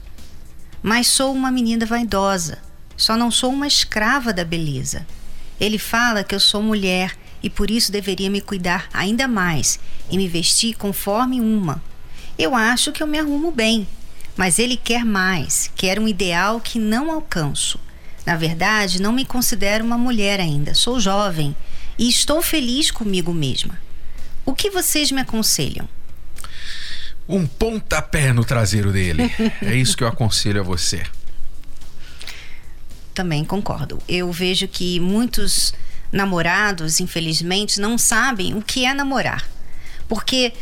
Mas 0.84 1.08
sou 1.08 1.34
uma 1.34 1.50
menina 1.50 1.86
vaidosa, 1.86 2.60
só 2.98 3.16
não 3.16 3.32
sou 3.32 3.52
uma 3.52 3.66
escrava 3.66 4.34
da 4.34 4.44
beleza. 4.44 5.08
Ele 5.58 5.78
fala 5.78 6.26
que 6.26 6.36
eu 6.36 6.40
sou 6.42 6.62
mulher 6.62 7.18
e 7.42 7.50
por 7.50 7.72
isso 7.72 7.90
deveria 7.90 8.30
me 8.30 8.42
cuidar 8.42 8.90
ainda 8.94 9.26
mais 9.26 9.80
e 10.12 10.18
me 10.18 10.28
vestir 10.28 10.76
conforme 10.76 11.40
uma. 11.40 11.82
Eu 12.38 12.54
acho 12.54 12.92
que 12.92 13.02
eu 13.02 13.08
me 13.08 13.18
arrumo 13.18 13.50
bem, 13.50 13.88
mas 14.36 14.60
ele 14.60 14.76
quer 14.76 15.06
mais, 15.06 15.72
quer 15.74 16.00
um 16.00 16.08
ideal 16.08 16.60
que 16.60 16.78
não 16.78 17.10
alcanço. 17.10 17.80
Na 18.26 18.36
verdade, 18.36 19.02
não 19.02 19.14
me 19.14 19.24
considero 19.24 19.86
uma 19.86 19.98
mulher 19.98 20.42
ainda, 20.42 20.74
sou 20.74 21.00
jovem 21.00 21.56
e 21.98 22.10
estou 22.10 22.42
feliz 22.42 22.92
comigo 22.92 23.34
mesma. 23.34 23.80
O 24.46 24.54
que 24.54 24.70
vocês 24.70 25.12
me 25.12 25.22
aconselham? 25.22 25.88
Um 27.28 27.46
pontapé 27.46 28.34
no 28.34 28.44
traseiro 28.44 28.92
dele. 28.92 29.32
é 29.62 29.76
isso 29.76 29.96
que 29.96 30.04
eu 30.04 30.08
aconselho 30.08 30.60
a 30.60 30.64
você. 30.64 31.04
Também 33.14 33.46
concordo. 33.46 34.00
Eu 34.08 34.32
vejo 34.32 34.68
que 34.68 35.00
muitos 35.00 35.74
namorados, 36.12 37.00
infelizmente, 37.00 37.80
não 37.80 37.98
sabem 37.98 38.56
o 38.56 38.62
que 38.62 38.86
é 38.86 38.94
namorar. 38.94 39.48
Porque 40.08 40.54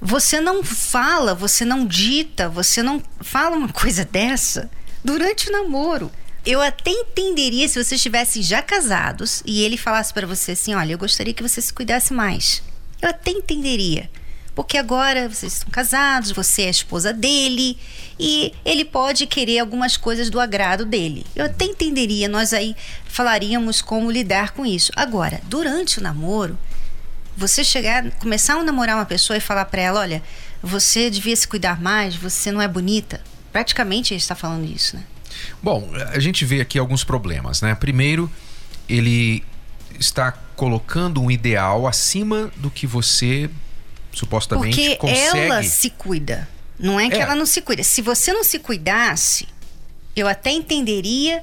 você 0.00 0.40
não 0.40 0.64
fala, 0.64 1.34
você 1.34 1.64
não 1.64 1.86
dita, 1.86 2.48
você 2.48 2.82
não 2.82 3.02
fala 3.20 3.56
uma 3.56 3.68
coisa 3.68 4.04
dessa 4.04 4.70
durante 5.04 5.48
o 5.48 5.52
namoro. 5.52 6.10
Eu 6.44 6.60
até 6.60 6.90
entenderia 6.90 7.68
se 7.68 7.74
vocês 7.74 7.92
estivessem 7.92 8.42
já 8.42 8.60
casados 8.60 9.42
e 9.46 9.62
ele 9.62 9.76
falasse 9.76 10.12
para 10.12 10.26
você 10.26 10.52
assim: 10.52 10.74
olha, 10.74 10.92
eu 10.92 10.98
gostaria 10.98 11.32
que 11.32 11.42
você 11.42 11.60
se 11.60 11.72
cuidasse 11.72 12.12
mais. 12.12 12.62
Eu 13.00 13.10
até 13.10 13.30
entenderia. 13.30 14.10
Porque 14.54 14.76
agora 14.76 15.28
vocês 15.28 15.54
estão 15.54 15.70
casados, 15.70 16.30
você 16.30 16.62
é 16.62 16.66
a 16.66 16.70
esposa 16.70 17.12
dele 17.12 17.78
e 18.18 18.52
ele 18.64 18.84
pode 18.84 19.26
querer 19.26 19.60
algumas 19.60 19.96
coisas 19.96 20.28
do 20.28 20.38
agrado 20.38 20.84
dele. 20.84 21.24
Eu 21.34 21.46
até 21.46 21.64
entenderia, 21.64 22.28
nós 22.28 22.52
aí 22.52 22.76
falaríamos 23.06 23.80
como 23.80 24.10
lidar 24.10 24.52
com 24.52 24.66
isso. 24.66 24.92
Agora, 24.94 25.40
durante 25.44 25.98
o 25.98 26.02
namoro, 26.02 26.58
você 27.34 27.64
chegar, 27.64 28.10
começar 28.12 28.54
a 28.54 28.62
namorar 28.62 28.96
uma 28.96 29.06
pessoa 29.06 29.38
e 29.38 29.40
falar 29.40 29.64
para 29.64 29.80
ela, 29.80 30.00
olha, 30.00 30.22
você 30.62 31.08
devia 31.08 31.34
se 31.34 31.48
cuidar 31.48 31.80
mais, 31.80 32.14
você 32.14 32.52
não 32.52 32.60
é 32.60 32.68
bonita. 32.68 33.22
Praticamente 33.50 34.12
ele 34.12 34.20
está 34.20 34.34
falando 34.34 34.64
isso, 34.70 34.96
né? 34.96 35.04
Bom, 35.62 35.90
a 36.12 36.18
gente 36.18 36.44
vê 36.44 36.60
aqui 36.60 36.78
alguns 36.78 37.04
problemas, 37.04 37.62
né? 37.62 37.74
Primeiro, 37.74 38.30
ele 38.86 39.42
está 39.98 40.32
colocando 40.54 41.22
um 41.22 41.30
ideal 41.30 41.86
acima 41.86 42.50
do 42.56 42.70
que 42.70 42.86
você 42.86 43.48
supostamente 44.12 44.76
Porque 44.76 44.96
consegue. 44.96 45.38
ela 45.38 45.62
se 45.62 45.90
cuida. 45.90 46.48
Não 46.78 46.98
é 46.98 47.08
que 47.08 47.16
É. 47.16 47.20
ela 47.20 47.34
não 47.34 47.46
se 47.46 47.60
cuida. 47.62 47.82
Se 47.82 48.02
você 48.02 48.32
não 48.32 48.42
se 48.44 48.58
cuidasse, 48.58 49.46
eu 50.16 50.26
até 50.28 50.50
entenderia 50.50 51.42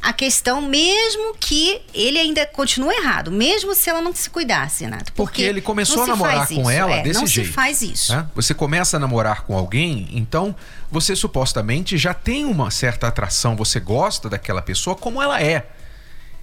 a 0.00 0.12
questão, 0.12 0.60
mesmo 0.60 1.36
que 1.38 1.80
ele 1.94 2.18
ainda 2.18 2.44
continue 2.44 2.92
errado, 2.92 3.30
mesmo 3.30 3.72
se 3.72 3.88
ela 3.88 4.00
não 4.00 4.12
se 4.12 4.28
cuidasse, 4.28 4.82
Renato. 4.82 5.12
Porque 5.12 5.42
ele 5.42 5.60
começou 5.60 5.98
não 5.98 6.04
a 6.04 6.06
namorar 6.08 6.48
com 6.48 6.54
isso, 6.60 6.70
ela 6.70 6.94
é, 6.96 7.02
desse 7.02 7.20
não 7.20 7.26
jeito. 7.26 7.46
se 7.46 7.52
faz 7.52 7.82
isso. 7.82 8.12
né? 8.12 8.26
Você 8.34 8.52
começa 8.52 8.96
a 8.96 9.00
namorar 9.00 9.42
com 9.42 9.56
alguém, 9.56 10.08
então 10.10 10.56
você 10.90 11.14
supostamente 11.14 11.96
já 11.96 12.12
tem 12.12 12.44
uma 12.44 12.68
certa 12.72 13.06
atração, 13.06 13.54
você 13.54 13.78
gosta 13.78 14.28
daquela 14.28 14.60
pessoa 14.60 14.96
como 14.96 15.22
ela 15.22 15.40
é. 15.40 15.66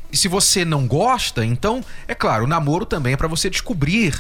E 0.10 0.16
se 0.16 0.30
você 0.30 0.64
não 0.64 0.88
gosta, 0.88 1.44
então, 1.46 1.84
é 2.08 2.16
claro, 2.16 2.46
o 2.46 2.48
namoro 2.48 2.86
também 2.86 3.14
é 3.14 3.18
para 3.18 3.28
você 3.28 3.50
descobrir 3.50 4.16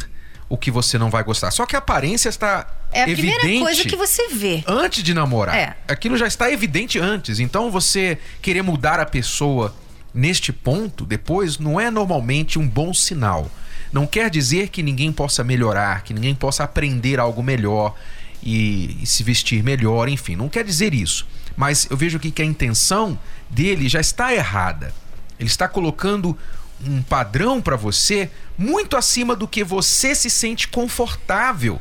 o 0.49 0.57
que 0.57 0.71
você 0.71 0.97
não 0.97 1.09
vai 1.09 1.23
gostar. 1.23 1.51
Só 1.51 1.65
que 1.65 1.75
a 1.75 1.79
aparência 1.79 2.27
está 2.27 2.67
É 2.91 3.03
a 3.03 3.09
evidente 3.09 3.37
primeira 3.39 3.65
coisa 3.65 3.85
que 3.85 3.95
você 3.95 4.27
vê. 4.29 4.63
antes 4.67 5.03
de 5.03 5.13
namorar. 5.13 5.55
É. 5.55 5.77
Aquilo 5.87 6.17
já 6.17 6.25
está 6.25 6.51
evidente 6.51 6.97
antes. 6.97 7.39
Então 7.39 7.69
você 7.69 8.17
querer 8.41 8.63
mudar 8.63 8.99
a 8.99 9.05
pessoa 9.05 9.75
neste 10.11 10.51
ponto 10.51 11.05
depois 11.05 11.59
não 11.59 11.79
é 11.79 11.91
normalmente 11.91 12.57
um 12.57 12.67
bom 12.67 12.93
sinal. 12.93 13.49
Não 13.93 14.07
quer 14.07 14.29
dizer 14.29 14.69
que 14.69 14.81
ninguém 14.83 15.11
possa 15.11 15.43
melhorar, 15.43 16.03
que 16.03 16.13
ninguém 16.13 16.33
possa 16.35 16.63
aprender 16.63 17.19
algo 17.19 17.41
melhor 17.43 17.95
e, 18.41 18.97
e 19.01 19.05
se 19.05 19.23
vestir 19.23 19.63
melhor, 19.63 20.09
enfim, 20.09 20.35
não 20.35 20.49
quer 20.49 20.63
dizer 20.63 20.93
isso. 20.93 21.27
Mas 21.55 21.87
eu 21.89 21.97
vejo 21.97 22.17
aqui 22.17 22.31
que 22.31 22.41
a 22.41 22.45
intenção 22.45 23.19
dele 23.49 23.87
já 23.89 23.99
está 23.99 24.33
errada. 24.33 24.93
Ele 25.39 25.49
está 25.49 25.67
colocando 25.67 26.37
um 26.85 27.01
padrão 27.01 27.61
para 27.61 27.75
você 27.75 28.29
muito 28.57 28.95
acima 28.97 29.35
do 29.35 29.47
que 29.47 29.63
você 29.63 30.13
se 30.15 30.29
sente 30.29 30.67
confortável 30.67 31.79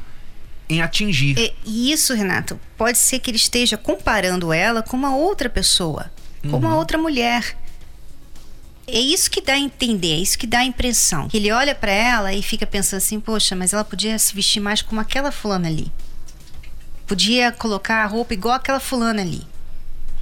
em 0.69 0.83
atingir. 0.83 1.39
E, 1.39 1.55
e 1.65 1.93
isso, 1.93 2.13
Renato, 2.15 2.59
pode 2.77 2.99
ser 2.99 3.19
que 3.21 3.31
ele 3.31 3.37
esteja 3.39 3.77
comparando 3.77 4.53
ela 4.53 4.83
com 4.83 4.97
uma 4.97 5.15
outra 5.17 5.49
pessoa, 5.49 6.11
com 6.43 6.49
Uhum. 6.51 6.57
uma 6.59 6.77
outra 6.77 6.99
mulher. 6.99 7.57
É 8.87 8.99
isso 8.99 9.31
que 9.31 9.41
dá 9.43 9.53
a 9.55 9.59
entender, 9.59 10.13
é 10.15 10.19
isso 10.19 10.39
que 10.39 10.47
dá 10.47 10.61
a 10.61 10.65
impressão. 10.65 11.29
Ele 11.33 11.51
olha 11.53 11.75
pra 11.75 11.91
ela 11.93 12.33
e 12.33 12.43
fica 12.43 12.67
pensando 12.67 12.99
assim: 12.99 13.21
poxa, 13.21 13.55
mas 13.55 13.73
ela 13.73 13.85
podia 13.85 14.19
se 14.19 14.35
vestir 14.35 14.61
mais 14.61 14.81
como 14.83 15.01
aquela 15.01 15.31
fulana 15.31 15.69
ali. 15.69 15.93
Podia 17.07 17.53
colocar 17.53 18.03
a 18.03 18.07
roupa 18.07 18.35
igual 18.35 18.55
aquela 18.55 18.81
fulana 18.81 19.23
ali. 19.23 19.43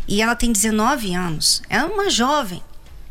E 0.08 0.22
ela 0.22 0.36
tem 0.36 0.52
19 0.52 1.14
anos. 1.14 1.62
Ela 1.68 1.88
é 1.88 1.92
uma 1.92 2.10
jovem. 2.10 2.62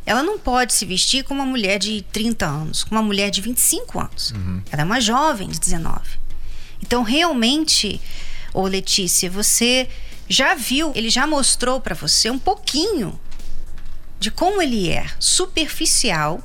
Ela 0.06 0.22
não 0.22 0.38
pode 0.38 0.74
se 0.74 0.86
vestir 0.86 1.24
como 1.24 1.42
uma 1.42 1.50
mulher 1.50 1.80
de 1.80 2.04
30 2.12 2.46
anos, 2.46 2.84
como 2.84 3.02
uma 3.02 3.06
mulher 3.06 3.32
de 3.32 3.42
25 3.42 4.00
anos. 4.00 4.34
Ela 4.72 4.84
é 4.84 4.86
uma 4.86 5.02
jovem 5.02 5.50
de 5.50 5.60
19. 5.60 6.00
Então, 6.82 7.02
realmente, 7.02 8.00
ô 8.54 8.68
Letícia, 8.68 9.30
você 9.30 9.90
já 10.30 10.54
viu, 10.54 10.92
ele 10.94 11.10
já 11.10 11.26
mostrou 11.26 11.82
pra 11.82 11.96
você 11.96 12.30
um 12.30 12.38
pouquinho 12.38 13.20
de 14.20 14.30
como 14.30 14.62
ele 14.62 14.90
é 14.90 15.08
superficial 15.20 16.40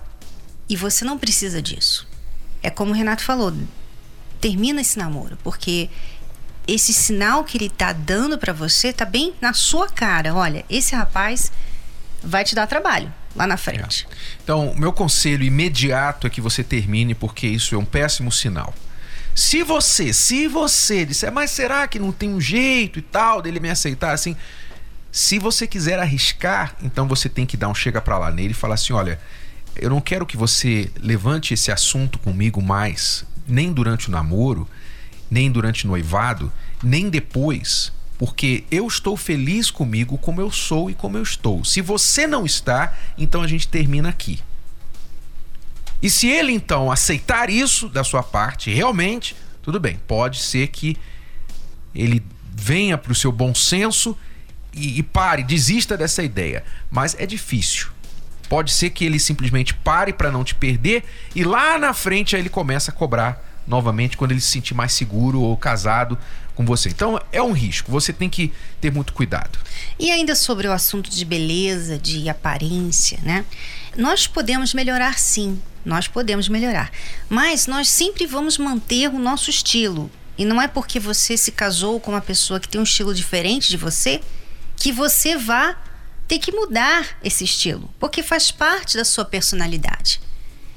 e 0.67 0.75
você 0.75 1.05
não 1.05 1.19
precisa 1.19 1.61
disso. 1.61 2.09
É 2.63 2.71
como 2.71 2.93
o 2.93 2.95
Renato 2.95 3.23
falou, 3.23 3.53
termina 4.41 4.81
esse 4.81 4.99
namoro, 4.99 5.37
porque 5.43 5.91
esse 6.67 6.95
sinal 6.95 7.45
que 7.45 7.59
ele 7.59 7.69
tá 7.69 7.93
dando 7.93 8.39
pra 8.39 8.53
você 8.53 8.93
tá 8.93 9.05
bem 9.05 9.35
na 9.41 9.53
sua 9.53 9.89
cara. 9.89 10.35
Olha, 10.35 10.65
esse 10.71 10.95
rapaz 10.95 11.53
vai 12.23 12.45
te 12.45 12.55
dar 12.55 12.67
trabalho 12.67 13.20
lá 13.35 13.47
na 13.47 13.57
frente. 13.57 14.07
Então, 14.43 14.75
meu 14.77 14.93
conselho 14.93 15.45
imediato 15.45 16.27
é 16.27 16.31
que 16.31 16.41
você 16.41 16.65
termine, 16.65 17.15
porque 17.15 17.47
isso 17.47 17.75
é 17.75 17.79
um 17.79 17.85
péssimo 17.85 18.31
sinal. 18.31 18.75
Se 19.35 19.63
você, 19.63 20.13
se 20.13 20.49
você 20.49 21.05
disser, 21.05 21.33
mas 21.33 21.51
será 21.51 21.87
que 21.87 21.99
não 21.99 22.13
tem 22.13 22.35
um 22.35 22.41
jeito 22.41 22.99
e 22.99 23.03
tal 23.03 23.41
dele 23.41 23.61
me 23.61 23.71
aceitar 23.71 24.13
assim? 24.13 24.37
Se 25.13 25.39
você 25.39 25.67
quiser 25.67 25.99
arriscar, 25.99 26.77
então 26.83 27.07
você 27.09 27.29
tem 27.29 27.47
que 27.47 27.57
dar 27.57 27.69
um 27.69 27.75
chega 27.75 28.01
pra 28.01 28.19
lá 28.19 28.31
nele 28.31 28.51
e 28.51 28.55
falar 28.55 28.75
assim: 28.75 28.93
olha, 28.93 29.21
eu 29.77 29.91
não 29.91 30.01
quero 30.01 30.27
que 30.27 30.37
você 30.37 30.91
levante 31.01 31.55
esse 31.55 31.71
assunto 31.73 32.19
comigo 32.19 32.61
mais, 32.61 33.25
nem 33.47 33.73
durante 33.73 34.09
o 34.09 34.11
namoro, 34.11 34.69
nem 35.31 35.51
durante 35.51 35.85
o 35.85 35.89
noivado, 35.89 36.53
nem 36.83 37.09
depois, 37.09 37.93
porque 38.21 38.65
eu 38.71 38.87
estou 38.87 39.17
feliz 39.17 39.71
comigo 39.71 40.19
como 40.19 40.43
eu 40.43 40.51
sou 40.51 40.91
e 40.91 40.95
como 40.95 41.17
eu 41.17 41.23
estou. 41.23 41.65
Se 41.65 41.81
você 41.81 42.27
não 42.27 42.45
está, 42.45 42.95
então 43.17 43.41
a 43.41 43.47
gente 43.47 43.67
termina 43.67 44.11
aqui. 44.11 44.41
E 46.03 46.11
se 46.11 46.29
ele 46.29 46.53
então 46.53 46.93
aceitar 46.93 47.49
isso 47.49 47.89
da 47.89 48.05
sua 48.05 48.23
parte, 48.23 48.71
realmente, 48.71 49.35
tudo 49.63 49.81
bem, 49.81 49.99
pode 50.07 50.39
ser 50.39 50.67
que 50.67 50.99
ele 51.95 52.23
venha 52.55 52.99
para 52.99 53.11
o 53.11 53.15
seu 53.15 53.33
bom 53.33 53.55
senso 53.55 54.15
e, 54.71 54.99
e 54.99 55.03
pare, 55.03 55.43
desista 55.43 55.97
dessa 55.97 56.23
ideia. 56.23 56.63
Mas 56.91 57.17
é 57.19 57.25
difícil. 57.25 57.89
Pode 58.51 58.71
ser 58.71 58.91
que 58.91 59.03
ele 59.03 59.19
simplesmente 59.19 59.73
pare 59.73 60.13
para 60.13 60.31
não 60.31 60.45
te 60.45 60.55
perder 60.55 61.05
e 61.35 61.43
lá 61.43 61.79
na 61.79 61.95
frente 61.95 62.37
aí 62.37 62.43
ele 62.43 62.51
começa 62.51 62.91
a 62.91 62.95
cobrar 62.95 63.63
novamente 63.67 64.15
quando 64.15 64.33
ele 64.33 64.43
se 64.43 64.51
sentir 64.51 64.75
mais 64.75 64.93
seguro 64.93 65.41
ou 65.41 65.57
casado 65.57 66.19
com 66.61 66.67
você. 66.67 66.91
Então 66.91 67.19
é 67.33 67.43
um 67.43 67.53
risco, 67.53 67.91
você 67.91 68.13
tem 68.13 68.29
que 68.29 68.53
ter 68.83 68.93
muito 68.93 69.15
cuidado. 69.15 69.59
E 69.99 70.11
ainda 70.11 70.35
sobre 70.35 70.69
o 70.69 70.73
assunto 70.73 71.09
de 71.09 71.25
beleza, 71.25 71.99
de 71.99 72.29
aparência, 72.29 73.19
né? 73.23 73.47
Nós 73.97 74.27
podemos 74.27 74.75
melhorar 74.75 75.19
sim, 75.19 75.59
nós 75.85 76.07
podemos 76.07 76.49
melhorar. 76.49 76.93
Mas 77.31 77.67
nós 77.67 77.89
sempre 77.89 78.27
vamos 78.27 78.59
manter 78.59 79.09
o 79.09 79.19
nosso 79.19 79.49
estilo. 79.49 80.11
E 80.37 80.45
não 80.45 80.61
é 80.61 80.69
porque 80.69 81.01
você 81.01 81.35
se 81.35 81.51
casou 81.51 81.99
com 81.99 82.11
uma 82.11 82.21
pessoa 82.21 82.61
que 82.61 82.69
tem 82.69 82.79
um 82.79 82.85
estilo 82.85 83.15
diferente 83.15 83.71
de 83.71 83.79
você 83.79 84.21
que 84.77 84.93
você 84.93 85.37
vá 85.37 85.77
ter 86.29 86.39
que 86.39 86.53
mudar 86.53 87.19
esse 87.25 87.45
estilo, 87.45 87.91
porque 87.99 88.23
faz 88.23 88.51
parte 88.51 88.97
da 88.97 89.05
sua 89.05 89.25
personalidade. 89.25 90.21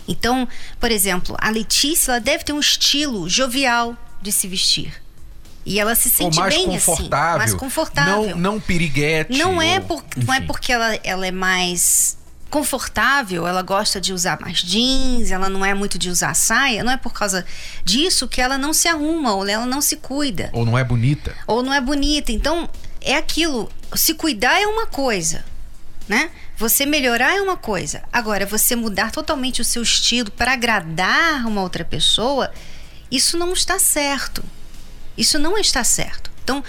Então, 0.08 0.48
por 0.80 0.91
exemplo, 0.91 1.36
a 1.39 1.50
Letícia 1.50 2.12
ela 2.12 2.19
deve 2.19 2.46
ter 2.46 2.54
um 2.54 2.60
estilo 2.60 3.30
jovial 3.30 3.98
de 4.22 4.32
se 4.32 4.48
vestir. 4.48 5.03
E 5.65 5.80
ela 5.80 5.95
se 5.95 6.10
Ou 6.10 6.13
sente 6.15 6.39
mais 6.39 6.54
bem 6.56 6.65
confortável. 6.67 7.28
assim, 7.30 7.38
mais 7.38 7.54
confortável. 7.54 8.30
Não, 8.32 8.38
não 8.38 8.60
piriguete. 8.60 9.38
Não 9.38 9.62
é, 9.62 9.76
ou- 9.80 9.82
por, 9.86 10.04
não 10.26 10.34
é 10.34 10.41
porque 10.41 10.71
ela, 10.73 10.95
ela 11.04 11.26
é 11.26 11.32
mais 11.32 12.17
confortável, 12.49 13.47
ela 13.47 13.63
gosta 13.63 13.99
de 13.99 14.13
usar 14.13 14.39
mais 14.39 14.60
jeans, 14.60 15.32
ela 15.32 15.49
não 15.49 15.65
é 15.65 15.73
muito 15.73 15.97
de 15.97 16.10
usar 16.10 16.36
saia, 16.36 16.84
não 16.84 16.91
é 16.91 16.97
por 16.97 17.12
causa 17.12 17.43
disso 17.84 18.28
que 18.28 18.39
ela 18.39 18.60
não 18.60 18.71
se 18.73 18.88
arruma 18.88 19.34
ou 19.34 19.47
ela 19.47 19.65
não 19.65 19.82
se 19.82 19.95
cuida 19.95 20.52
Ou 20.54 20.63
não 20.63 20.78
é 20.78 20.84
bonita. 20.84 21.36
ou 21.47 21.63
não 21.63 21.73
é 21.73 21.82
bonita. 21.82 22.32
Então, 22.32 22.69
é 23.02 23.15
aquilo, 23.15 23.71
se 23.95 24.13
cuidar 24.13 24.62
é 24.62 24.67
uma 24.67 24.86
coisa, 24.86 25.43
né? 26.08 26.30
Você 26.56 26.86
melhorar 26.86 27.36
é 27.36 27.41
uma 27.41 27.58
coisa. 27.58 28.04
Agora, 28.13 28.45
você 28.45 28.76
mudar 28.76 29.10
totalmente 29.12 29.60
o 29.60 29.65
seu 29.65 29.82
estilo 29.82 30.30
para 30.30 30.54
agradar 30.54 31.47
uma 31.47 31.62
outra 31.62 31.84
pessoa, 31.84 32.52
isso 33.10 33.36
não 33.36 33.52
está 33.54 33.80
certo. 33.80 34.43
Isso 35.17 35.38
não 35.38 35.58
está 35.58 35.84
certo. 35.84 36.32
Então, 36.43 36.63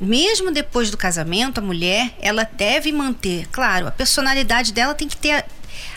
mesmo 0.00 0.50
depois 0.50 0.90
do 0.90 0.96
casamento, 0.96 1.58
a 1.58 1.62
mulher, 1.62 2.14
ela 2.20 2.44
deve 2.44 2.90
manter, 2.92 3.46
claro, 3.48 3.86
a 3.86 3.92
personalidade 3.92 4.72
dela 4.72 4.94
tem 4.94 5.08
que 5.08 5.16
ter 5.16 5.32
a, 5.32 5.44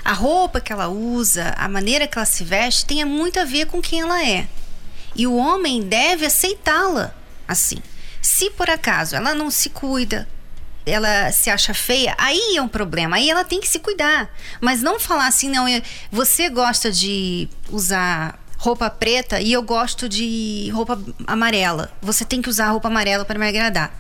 a 0.06 0.13
roupa 0.13 0.62
que 0.62 0.71
ela 0.71 0.88
usa, 0.88 1.54
a 1.58 1.67
maneira 1.67 2.08
que 2.08 2.17
ela 2.17 2.26
se 2.26 2.43
veste, 2.43 2.86
tem 2.86 3.04
muito 3.06 3.39
a 3.39 3.45
ver 3.45 3.67
com 3.67 3.82
quem 3.82 4.02
ela 4.02 4.23
é. 4.23 4.47
E 5.15 5.26
o 5.26 5.36
homem 5.36 5.82
deve 5.82 6.26
aceitá-la 6.26 7.13
assim. 7.47 7.78
Se 8.21 8.50
por 8.52 8.69
acaso 8.69 9.15
ela 9.15 9.34
não 9.34 9.50
se 9.50 9.69
cuida, 9.69 10.28
ela 10.86 11.32
se 11.32 11.50
acha 11.50 11.73
feia, 11.73 12.15
aí 12.17 12.56
é 12.56 12.62
um 12.62 12.67
problema. 12.67 13.17
Aí 13.17 13.30
ela 13.30 13.43
tem 13.43 13.60
que 13.60 13.67
se 13.67 13.80
cuidar. 13.80 14.30
Mas 14.62 14.82
não 14.82 15.00
falar 15.00 15.28
assim, 15.28 15.50
não, 15.50 15.65
você 16.12 16.50
gosta 16.50 16.91
de 16.91 17.50
usar 17.69 18.39
roupa 18.58 18.89
preta 18.89 19.39
e 19.39 19.54
eu 19.54 19.62
gosto 19.62 20.10
de 20.10 20.70
roupa 20.74 21.00
amarela. 21.26 21.91
Você 22.02 22.26
tem 22.26 22.41
que 22.41 22.50
usar 22.50 22.70
roupa 22.70 22.88
amarela 22.88 23.24
para 23.24 23.39
me 23.39 23.48
agradar. 23.48 23.98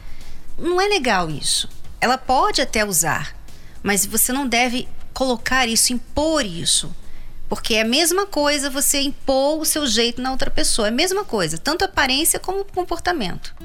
Não 0.57 0.81
é 0.81 0.87
legal 0.87 1.29
isso. 1.29 1.69
Ela 2.01 2.17
pode 2.17 2.61
até 2.61 2.83
usar, 2.83 3.35
mas 3.83 4.05
você 4.05 4.33
não 4.33 4.47
deve 4.47 4.87
colocar 5.13 5.67
isso, 5.67 5.93
impor 5.93 6.45
isso. 6.45 6.93
Porque 7.47 7.75
é 7.75 7.81
a 7.81 7.85
mesma 7.85 8.25
coisa 8.25 8.69
você 8.69 8.99
impor 8.99 9.59
o 9.59 9.65
seu 9.65 9.87
jeito 9.87 10.21
na 10.21 10.31
outra 10.31 10.51
pessoa. 10.51 10.87
É 10.87 10.91
a 10.91 10.93
mesma 10.93 11.23
coisa, 11.23 11.57
tanto 11.57 11.85
aparência 11.85 12.39
como 12.39 12.65
comportamento. 12.65 13.55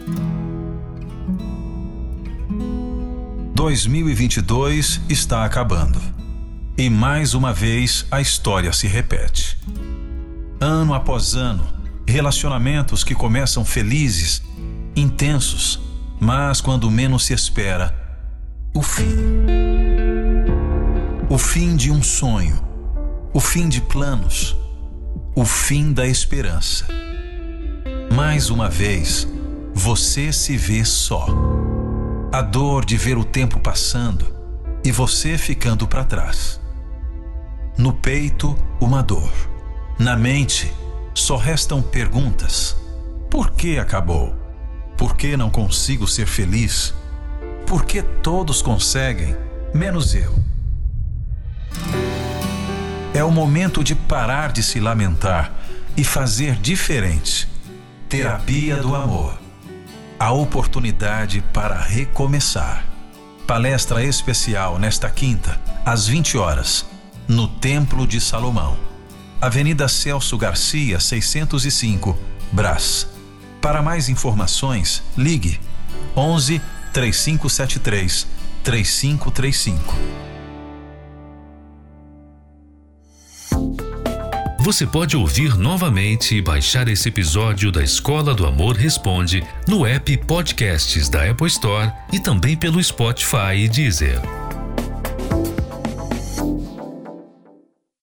2022 3.55 5.01
está 5.09 5.45
acabando. 5.45 6.01
E 6.77 6.89
mais 6.89 7.35
uma 7.35 7.53
vez 7.53 8.07
a 8.11 8.21
história 8.21 8.73
se 8.73 8.87
repete. 8.87 9.59
Ano 10.63 10.95
após 10.95 11.35
ano, 11.35 11.67
relacionamentos 12.07 13.03
que 13.03 13.17
começam 13.17 13.65
felizes, 13.65 14.41
intensos, 14.95 15.81
mas 16.21 16.61
quando 16.61 16.89
menos 16.89 17.25
se 17.25 17.35
espera, 17.35 17.93
o 18.73 18.81
fim. 18.81 19.17
O 21.29 21.37
fim 21.37 21.75
de 21.75 21.91
um 21.91 22.01
sonho, 22.01 22.63
o 23.35 23.41
fim 23.41 23.69
de 23.69 23.81
planos, 23.81 24.57
o 25.35 25.45
fim 25.45 25.93
da 25.93 26.07
esperança. 26.07 26.87
Mais 28.15 28.49
uma 28.49 28.71
vez, 28.71 29.27
você 29.75 30.33
se 30.33 30.57
vê 30.57 30.85
só 30.85 31.27
a 32.33 32.41
dor 32.41 32.85
de 32.85 32.97
ver 32.97 33.19
o 33.19 33.25
tempo 33.25 33.59
passando 33.59 34.33
e 34.85 34.93
você 34.93 35.37
ficando 35.37 35.89
para 35.89 36.05
trás. 36.05 36.61
No 37.77 37.93
peito, 37.93 38.57
uma 38.81 39.03
dor. 39.03 39.52
Na 39.99 40.17
mente, 40.17 40.73
só 41.15 41.37
restam 41.37 41.83
perguntas: 41.83 42.77
por 43.31 43.51
que 43.53 43.79
acabou? 43.79 44.35
Por 44.97 45.17
que 45.17 45.37
não 45.37 45.51
consigo 45.51 46.07
ser 46.07 46.27
feliz? 46.27 46.95
Por 47.67 47.85
que 47.85 48.03
todos 48.03 48.61
conseguem, 48.63 49.37
menos 49.75 50.15
eu? 50.15 50.35
É 53.15 53.23
o 53.23 53.31
momento 53.31 53.83
de 53.83 53.95
parar 53.95 54.53
de 54.53 54.63
se 54.63 54.81
lamentar 54.81 55.53
e 55.97 56.05
fazer 56.05 56.57
diferente. 56.57 57.49
Terapia 58.09 58.77
do 58.77 58.95
amor 58.95 59.43
a 60.23 60.31
oportunidade 60.31 61.43
para 61.53 61.75
recomeçar. 61.81 62.85
Palestra 63.45 64.05
especial 64.05 64.79
nesta 64.79 65.11
quinta, 65.11 65.61
às 65.85 66.07
20 66.07 66.39
horas, 66.39 66.87
no 67.27 67.49
Templo 67.49 68.07
de 68.07 68.21
Salomão. 68.21 68.77
Avenida 69.43 69.89
Celso 69.89 70.39
Garcia, 70.39 71.01
605, 71.01 72.17
Brás. 72.53 73.09
Para 73.61 73.83
mais 73.83 74.09
informações, 74.09 75.03
ligue 75.19 75.59
11 76.17 76.63
3573 76.93 78.29
3535. 78.63 79.97
Você 84.61 84.87
pode 84.87 85.17
ouvir 85.17 85.59
novamente 85.59 86.37
e 86.37 86.41
baixar 86.41 86.87
esse 86.87 87.09
episódio 87.09 87.73
da 87.73 87.83
Escola 87.83 88.33
do 88.33 88.47
Amor 88.47 88.77
Responde 88.77 89.45
no 89.67 89.85
app 89.85 90.17
Podcasts 90.19 91.09
da 91.09 91.29
Apple 91.29 91.49
Store 91.49 91.93
e 92.13 92.21
também 92.21 92.57
pelo 92.57 92.81
Spotify 92.81 93.57
e 93.57 93.69
Deezer. 93.69 94.21